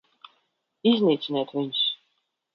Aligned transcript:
Iznīciniet 0.93 1.55
viņus! 1.59 1.85